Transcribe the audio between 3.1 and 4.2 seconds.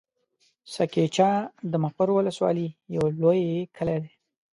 لوی کلی دی.